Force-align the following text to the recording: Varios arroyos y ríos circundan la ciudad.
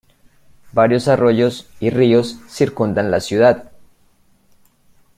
Varios 0.73 1.07
arroyos 1.07 1.69
y 1.79 1.91
ríos 1.91 2.35
circundan 2.49 3.11
la 3.11 3.19
ciudad. 3.19 3.71